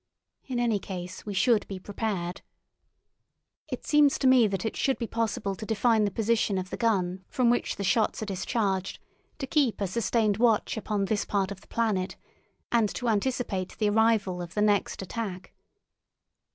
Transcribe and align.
In 0.47 0.59
any 0.59 0.79
case, 0.79 1.27
we 1.27 1.35
should 1.35 1.67
be 1.67 1.77
prepared. 1.77 2.41
It 3.67 3.85
seems 3.85 4.17
to 4.17 4.25
me 4.25 4.47
that 4.47 4.65
it 4.65 4.75
should 4.75 4.97
be 4.97 5.05
possible 5.05 5.53
to 5.53 5.63
define 5.63 6.05
the 6.05 6.09
position 6.09 6.57
of 6.57 6.71
the 6.71 6.75
gun 6.75 7.23
from 7.29 7.51
which 7.51 7.75
the 7.75 7.83
shots 7.83 8.19
are 8.23 8.25
discharged, 8.25 8.97
to 9.37 9.45
keep 9.45 9.79
a 9.79 9.85
sustained 9.85 10.37
watch 10.37 10.75
upon 10.75 11.05
this 11.05 11.23
part 11.23 11.51
of 11.51 11.61
the 11.61 11.67
planet, 11.67 12.15
and 12.71 12.89
to 12.95 13.09
anticipate 13.09 13.77
the 13.77 13.89
arrival 13.89 14.41
of 14.41 14.55
the 14.55 14.61
next 14.63 15.03
attack. 15.03 15.53